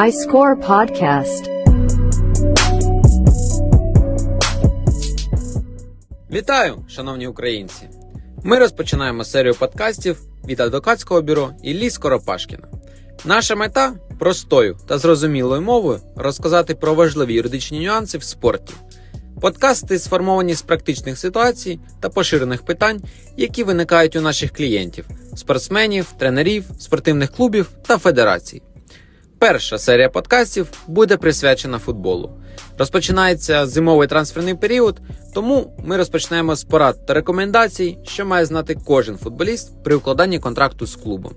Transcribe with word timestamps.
iScore 0.00 0.66
Podcast. 0.66 1.50
Вітаю, 6.30 6.84
шановні 6.88 7.26
українці! 7.26 7.88
Ми 8.44 8.58
розпочинаємо 8.58 9.24
серію 9.24 9.54
подкастів 9.54 10.20
від 10.48 10.60
адвокатського 10.60 11.22
бюро 11.22 11.50
Іллі 11.62 11.90
Скоропашкіна. 11.90 12.68
Наша 13.24 13.54
мета 13.54 13.92
простою 14.18 14.78
та 14.88 14.98
зрозумілою 14.98 15.62
мовою 15.62 16.00
розказати 16.16 16.74
про 16.74 16.94
важливі 16.94 17.34
юридичні 17.34 17.80
нюанси 17.80 18.18
в 18.18 18.22
спорті. 18.22 18.74
Подкасти 19.40 19.98
сформовані 19.98 20.54
з 20.54 20.62
практичних 20.62 21.18
ситуацій 21.18 21.80
та 22.00 22.08
поширених 22.08 22.62
питань, 22.62 23.00
які 23.36 23.64
виникають 23.64 24.16
у 24.16 24.20
наших 24.20 24.52
клієнтів, 24.52 25.08
спортсменів, 25.36 26.06
тренерів, 26.18 26.64
спортивних 26.78 27.30
клубів 27.30 27.70
та 27.86 27.98
федерацій. 27.98 28.62
Перша 29.40 29.78
серія 29.78 30.08
подкастів 30.08 30.68
буде 30.86 31.16
присвячена 31.16 31.78
футболу. 31.78 32.30
Розпочинається 32.78 33.66
зимовий 33.66 34.08
трансферний 34.08 34.54
період, 34.54 35.00
тому 35.34 35.76
ми 35.84 35.96
розпочнемо 35.96 36.56
з 36.56 36.64
порад 36.64 37.06
та 37.06 37.14
рекомендацій, 37.14 37.98
що 38.04 38.26
має 38.26 38.46
знати 38.46 38.76
кожен 38.86 39.16
футболіст 39.16 39.82
при 39.84 39.94
укладанні 39.94 40.38
контракту 40.38 40.86
з 40.86 40.96
клубом. 40.96 41.32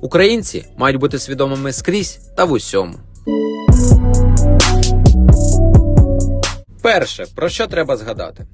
Українці 0.00 0.64
мають 0.76 0.96
бути 0.96 1.18
свідомими 1.18 1.72
скрізь 1.72 2.20
та 2.36 2.44
в 2.44 2.52
усьому. 2.52 2.94
Перше, 6.82 7.26
про 7.34 7.48
що 7.48 7.66
треба 7.66 7.96
згадати? 7.96 8.46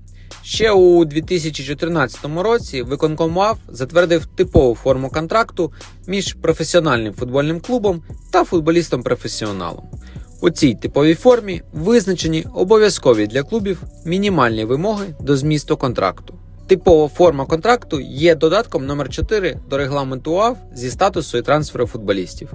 Ще 0.45 0.71
у 0.71 1.05
2014 1.05 2.25
році 2.37 2.83
виконком 2.83 3.37
УАФ 3.37 3.59
затвердив 3.69 4.27
типову 4.27 4.75
форму 4.75 5.11
контракту 5.11 5.73
між 6.07 6.35
професіональним 6.35 7.15
футбольним 7.15 7.61
клубом 7.61 8.03
та 8.31 8.45
футболістом-професіоналом. 8.45 9.85
У 10.41 10.51
цій 10.51 10.75
типовій 10.75 11.15
формі 11.15 11.63
визначені 11.73 12.47
обов'язкові 12.55 13.27
для 13.27 13.43
клубів 13.43 13.83
мінімальні 14.05 14.65
вимоги 14.65 15.07
до 15.21 15.37
змісту 15.37 15.77
контракту. 15.77 16.35
Типова 16.67 17.09
форма 17.09 17.47
контракту 17.47 18.01
є 18.01 18.35
додатком 18.35 18.87
номер 18.87 19.09
4 19.09 19.59
до 19.71 19.79
регламенту 19.79 20.33
УАФ 20.33 20.57
зі 20.75 20.91
статусу 20.91 21.39
і 21.39 21.43
трансферу 21.43 21.87
футболістів. 21.87 22.49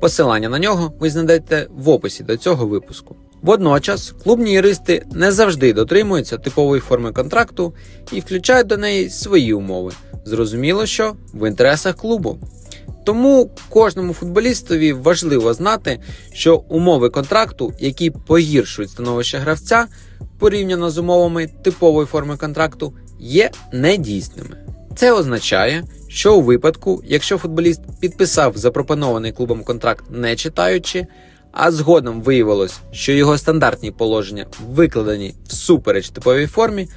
Посилання 0.00 0.48
на 0.48 0.58
нього 0.58 0.92
ви 1.00 1.10
знайдете 1.10 1.66
в 1.70 1.88
описі 1.88 2.22
до 2.22 2.36
цього 2.36 2.66
випуску. 2.66 3.16
Водночас 3.42 4.14
клубні 4.24 4.52
юристи 4.52 5.06
не 5.12 5.32
завжди 5.32 5.72
дотримуються 5.72 6.38
типової 6.38 6.80
форми 6.80 7.12
контракту 7.12 7.74
і 8.12 8.20
включають 8.20 8.66
до 8.66 8.76
неї 8.76 9.10
свої 9.10 9.52
умови. 9.54 9.92
Зрозуміло, 10.24 10.86
що 10.86 11.16
в 11.34 11.48
інтересах 11.48 11.96
клубу. 11.96 12.38
Тому 13.04 13.50
кожному 13.68 14.12
футболістові 14.12 14.92
важливо 14.92 15.54
знати, 15.54 16.00
що 16.32 16.56
умови 16.56 17.08
контракту, 17.10 17.72
які 17.80 18.10
погіршують 18.10 18.90
становище 18.90 19.38
гравця 19.38 19.86
порівняно 20.38 20.90
з 20.90 20.98
умовами 20.98 21.46
типової 21.46 22.06
форми 22.06 22.36
контракту, 22.36 22.92
є 23.18 23.50
недійсними. 23.72 24.56
Це 24.96 25.12
означає, 25.12 25.84
що 26.10 26.36
у 26.36 26.42
випадку, 26.42 27.02
якщо 27.06 27.38
футболіст 27.38 27.80
підписав 28.00 28.56
запропонований 28.56 29.32
клубом 29.32 29.64
контракт 29.64 30.04
не 30.10 30.36
читаючи, 30.36 31.06
а 31.52 31.70
згодом 31.70 32.22
виявилось, 32.22 32.80
що 32.92 33.12
його 33.12 33.38
стандартні 33.38 33.90
положення 33.90 34.46
викладені 34.68 35.34
всупереч 35.48 36.10
типовій 36.10 36.46
формі, 36.46 36.88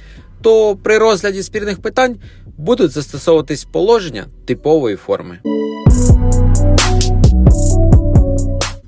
то 0.42 0.76
при 0.76 0.98
розгляді 0.98 1.42
спірних 1.42 1.82
питань 1.82 2.16
будуть 2.56 2.90
застосовуватись 2.90 3.64
положення 3.64 4.26
типової 4.44 4.96
форми. 4.96 5.38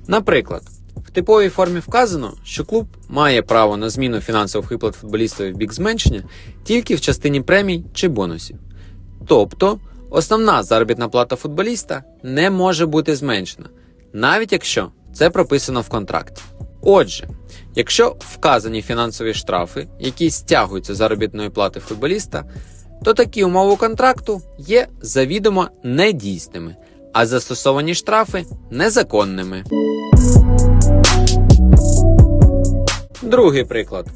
Наприклад, 0.07 0.61
в 0.95 1.11
типовій 1.11 1.49
формі 1.49 1.79
вказано, 1.79 2.33
що 2.43 2.65
клуб 2.65 2.87
має 3.09 3.41
право 3.41 3.77
на 3.77 3.89
зміну 3.89 4.19
фінансових 4.19 4.71
виплат 4.71 4.95
футболістові 4.95 5.51
в 5.51 5.57
бік 5.57 5.73
зменшення 5.73 6.23
тільки 6.63 6.95
в 6.95 7.01
частині 7.01 7.41
премій 7.41 7.83
чи 7.93 8.07
бонусів. 8.07 8.57
Тобто, 9.27 9.79
основна 10.09 10.63
заробітна 10.63 11.09
плата 11.09 11.35
футболіста 11.35 12.03
не 12.23 12.49
може 12.49 12.85
бути 12.85 13.15
зменшена, 13.15 13.69
навіть 14.13 14.51
якщо 14.51 14.91
це 15.13 15.29
прописано 15.29 15.81
в 15.81 15.89
контракті. 15.89 16.41
Отже, 16.81 17.27
якщо 17.75 18.15
вказані 18.19 18.81
фінансові 18.81 19.33
штрафи, 19.33 19.87
які 19.99 20.29
стягуються 20.29 20.95
заробітної 20.95 21.49
плати 21.49 21.79
футболіста, 21.79 22.45
то 23.03 23.13
такі 23.13 23.43
умови 23.43 23.75
контракту 23.75 24.41
є 24.57 24.87
завідомо 25.01 25.67
недійсними, 25.83 26.75
а 27.13 27.25
застосовані 27.25 27.95
штрафи 27.95 28.45
незаконними. 28.71 29.63
Другий 33.21 33.63
приклад. 33.63 34.07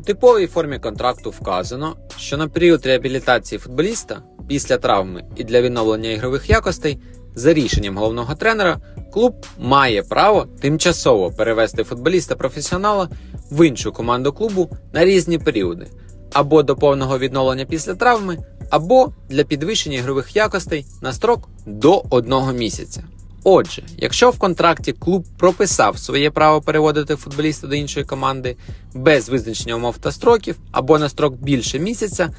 У 0.00 0.02
типовій 0.02 0.46
формі 0.46 0.78
контракту 0.78 1.30
вказано, 1.30 1.96
що 2.18 2.36
на 2.36 2.48
період 2.48 2.86
реабілітації 2.86 3.58
футболіста 3.58 4.22
після 4.48 4.78
травми 4.78 5.24
і 5.36 5.44
для 5.44 5.62
відновлення 5.62 6.10
ігрових 6.10 6.50
якостей 6.50 6.98
за 7.34 7.54
рішенням 7.54 7.96
головного 7.96 8.34
тренера 8.34 8.80
клуб 9.12 9.46
має 9.58 10.02
право 10.02 10.46
тимчасово 10.60 11.30
перевести 11.30 11.82
футболіста-професіонала 11.82 13.08
в 13.50 13.66
іншу 13.66 13.92
команду 13.92 14.32
клубу 14.32 14.70
на 14.92 15.04
різні 15.04 15.38
періоди, 15.38 15.86
або 16.32 16.62
до 16.62 16.76
повного 16.76 17.18
відновлення 17.18 17.64
після 17.64 17.94
травми, 17.94 18.38
або 18.70 19.12
для 19.28 19.44
підвищення 19.44 19.98
ігрових 19.98 20.36
якостей 20.36 20.86
на 21.02 21.12
строк 21.12 21.48
до 21.66 22.04
одного 22.10 22.52
місяця. 22.52 23.04
Отже, 23.48 23.82
якщо 23.96 24.30
в 24.30 24.38
контракті 24.38 24.92
клуб 24.92 25.24
прописав 25.38 25.98
своє 25.98 26.30
право 26.30 26.60
переводити 26.60 27.16
футболіста 27.16 27.66
до 27.66 27.74
іншої 27.74 28.06
команди 28.06 28.56
без 28.94 29.28
визначення 29.28 29.74
умов 29.74 29.98
та 29.98 30.12
строків 30.12 30.56
або 30.72 30.98
на 30.98 31.08
строк 31.08 31.34
більше 31.34 31.78
місяця, 31.78 32.30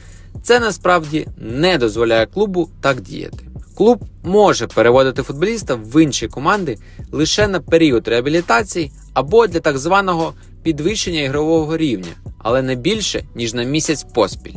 це 0.43 0.59
насправді 0.59 1.27
не 1.37 1.77
дозволяє 1.77 2.25
клубу 2.25 2.69
так 2.81 3.01
діяти. 3.01 3.37
Клуб 3.77 4.05
може 4.23 4.67
переводити 4.67 5.23
футболіста 5.23 5.75
в 5.75 6.03
інші 6.03 6.27
команди 6.27 6.77
лише 7.11 7.47
на 7.47 7.59
період 7.59 8.07
реабілітації 8.07 8.91
або 9.13 9.47
для 9.47 9.59
так 9.59 9.77
званого 9.77 10.33
підвищення 10.63 11.21
ігрового 11.21 11.77
рівня, 11.77 12.11
але 12.39 12.61
не 12.61 12.75
більше 12.75 13.23
ніж 13.35 13.53
на 13.53 13.63
місяць 13.63 14.03
поспіль. 14.03 14.55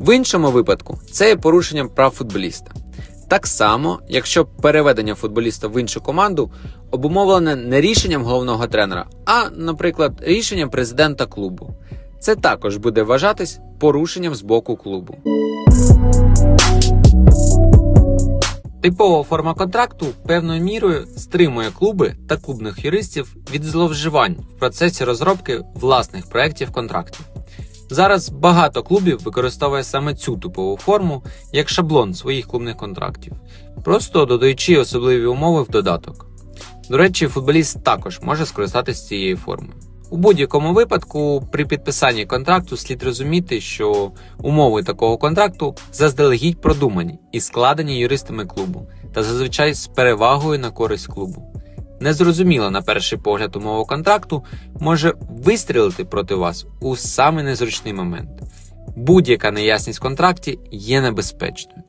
В 0.00 0.16
іншому 0.16 0.50
випадку 0.50 0.98
це 1.12 1.28
є 1.28 1.36
порушенням 1.36 1.88
прав 1.88 2.10
футболіста. 2.10 2.70
Так 3.28 3.46
само, 3.46 4.00
якщо 4.08 4.44
переведення 4.44 5.14
футболіста 5.14 5.68
в 5.68 5.80
іншу 5.80 6.00
команду 6.00 6.50
обумовлене 6.90 7.56
не 7.56 7.80
рішенням 7.80 8.24
головного 8.24 8.66
тренера, 8.66 9.06
а, 9.26 9.50
наприклад, 9.56 10.12
рішенням 10.20 10.70
президента 10.70 11.26
клубу. 11.26 11.74
Це 12.20 12.36
також 12.36 12.76
буде 12.76 13.02
вважатись 13.02 13.58
порушенням 13.84 14.34
з 14.34 14.42
боку 14.42 14.76
клубу. 14.76 15.16
Типова 18.82 19.22
форма 19.22 19.54
контракту 19.54 20.06
певною 20.26 20.62
мірою 20.62 21.06
стримує 21.16 21.70
клуби 21.70 22.14
та 22.28 22.36
клубних 22.36 22.84
юристів 22.84 23.36
від 23.54 23.64
зловживань 23.64 24.36
в 24.50 24.58
процесі 24.58 25.04
розробки 25.04 25.60
власних 25.74 26.28
проєктів 26.28 26.72
контрактів. 26.72 27.26
Зараз 27.90 28.28
багато 28.28 28.82
клубів 28.82 29.20
використовує 29.24 29.84
саме 29.84 30.14
цю 30.14 30.36
типову 30.36 30.76
форму 30.76 31.22
як 31.52 31.68
шаблон 31.68 32.14
своїх 32.14 32.46
клубних 32.46 32.76
контрактів, 32.76 33.32
просто 33.84 34.24
додаючи 34.24 34.76
особливі 34.76 35.26
умови 35.26 35.62
в 35.62 35.68
додаток. 35.70 36.26
До 36.90 36.96
речі, 36.96 37.26
футболіст 37.26 37.84
також 37.84 38.20
може 38.22 38.46
скористатися 38.46 39.08
цією 39.08 39.36
формою. 39.36 39.74
У 40.14 40.16
будь-якому 40.16 40.72
випадку, 40.72 41.42
при 41.52 41.64
підписанні 41.64 42.26
контракту 42.26 42.76
слід 42.76 43.02
розуміти, 43.02 43.60
що 43.60 44.12
умови 44.38 44.82
такого 44.82 45.18
контракту 45.18 45.74
заздалегідь 45.92 46.60
продумані 46.60 47.18
і 47.32 47.40
складені 47.40 47.98
юристами 47.98 48.46
клубу, 48.46 48.88
та 49.14 49.22
зазвичай 49.22 49.74
з 49.74 49.86
перевагою 49.86 50.58
на 50.58 50.70
користь 50.70 51.06
клубу. 51.06 51.52
Незрозуміла 52.00 52.70
на 52.70 52.82
перший 52.82 53.18
погляд 53.18 53.56
умова 53.56 53.84
контракту 53.84 54.44
може 54.80 55.14
вистрілити 55.30 56.04
проти 56.04 56.34
вас 56.34 56.66
у 56.80 56.96
самий 56.96 57.44
незручний 57.44 57.94
момент. 57.94 58.30
Будь-яка 58.96 59.50
неясність 59.50 59.98
в 59.98 60.02
контракті 60.02 60.58
є 60.70 61.00
небезпечною. 61.00 61.82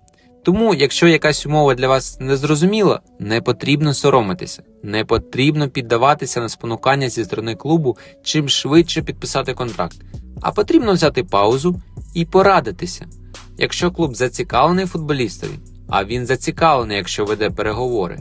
Тому, 0.46 0.74
якщо 0.74 1.08
якась 1.08 1.46
умова 1.46 1.76
для 1.76 1.88
вас 1.88 2.20
незрозуміла, 2.20 3.00
не 3.20 3.42
потрібно 3.42 3.94
соромитися, 3.94 4.64
не 4.84 5.06
потрібно 5.06 5.70
піддаватися 5.70 6.40
на 6.40 6.50
спонукання 6.50 7.10
зі 7.10 7.26
сторони 7.26 7.56
клубу 7.56 7.98
чим 8.24 8.50
швидше 8.50 9.02
підписати 9.02 9.54
контракт, 9.54 9.98
а 10.42 10.52
потрібно 10.52 10.94
взяти 10.94 11.24
паузу 11.24 11.82
і 12.14 12.26
порадитися. 12.26 13.06
Якщо 13.58 13.92
клуб 13.92 14.16
зацікавлений 14.16 14.86
футболістові, 14.86 15.52
а 15.90 16.04
він 16.04 16.26
зацікавлений, 16.26 16.98
якщо 16.98 17.26
веде 17.26 17.50
переговори, 17.50 18.20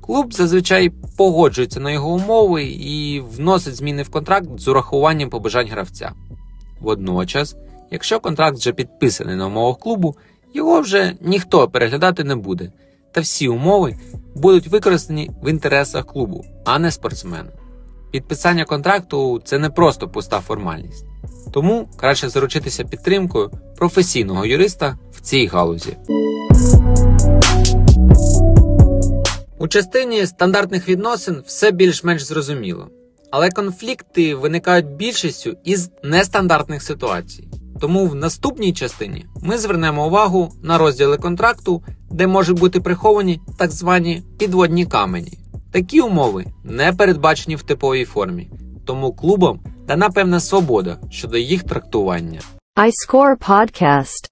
клуб 0.00 0.34
зазвичай 0.34 0.92
погоджується 1.16 1.80
на 1.80 1.90
його 1.90 2.12
умови 2.12 2.64
і 2.64 3.20
вносить 3.20 3.74
зміни 3.74 4.02
в 4.02 4.10
контракт 4.10 4.48
з 4.58 4.68
урахуванням 4.68 5.30
побажань 5.30 5.68
гравця. 5.68 6.12
Водночас, 6.80 7.56
якщо 7.90 8.20
контракт 8.20 8.58
вже 8.58 8.72
підписаний 8.72 9.36
на 9.36 9.46
умовах 9.46 9.78
клубу, 9.78 10.16
його 10.54 10.80
вже 10.80 11.14
ніхто 11.20 11.68
переглядати 11.68 12.24
не 12.24 12.36
буде, 12.36 12.72
та 13.12 13.20
всі 13.20 13.48
умови 13.48 13.96
будуть 14.34 14.66
використані 14.66 15.30
в 15.42 15.50
інтересах 15.50 16.06
клубу, 16.06 16.44
а 16.64 16.78
не 16.78 16.90
спортсмена. 16.90 17.50
Підписання 18.10 18.64
контракту 18.64 19.40
це 19.44 19.58
не 19.58 19.70
просто 19.70 20.08
пуста 20.08 20.40
формальність. 20.40 21.04
Тому 21.52 21.88
краще 21.96 22.28
заручитися 22.28 22.84
підтримкою 22.84 23.50
професійного 23.76 24.46
юриста 24.46 24.98
в 25.12 25.20
цій 25.20 25.46
галузі. 25.46 25.96
У 29.58 29.68
частині 29.68 30.26
стандартних 30.26 30.88
відносин 30.88 31.42
все 31.46 31.70
більш-менш 31.70 32.22
зрозуміло, 32.22 32.88
але 33.30 33.50
конфлікти 33.50 34.34
виникають 34.34 34.86
більшістю 34.86 35.56
із 35.64 35.90
нестандартних 36.02 36.82
ситуацій. 36.82 37.49
Тому 37.80 38.06
в 38.06 38.14
наступній 38.14 38.72
частині 38.72 39.26
ми 39.42 39.58
звернемо 39.58 40.06
увагу 40.06 40.52
на 40.62 40.78
розділи 40.78 41.16
контракту, 41.16 41.82
де 42.10 42.26
можуть 42.26 42.58
бути 42.58 42.80
приховані 42.80 43.40
так 43.58 43.70
звані 43.70 44.22
підводні 44.38 44.86
камені. 44.86 45.38
Такі 45.72 46.00
умови 46.00 46.44
не 46.64 46.92
передбачені 46.92 47.56
в 47.56 47.62
типовій 47.62 48.04
формі, 48.04 48.50
тому 48.86 49.12
клубам 49.12 49.60
дана 49.86 50.10
певна 50.10 50.40
свобода 50.40 50.98
щодо 51.10 51.38
їх 51.38 51.62
трактування. 51.62 52.40
iScore 52.76 53.36
Podcast. 53.48 54.30